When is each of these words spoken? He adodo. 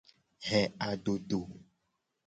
He 0.47 0.61
adodo. 0.87 1.39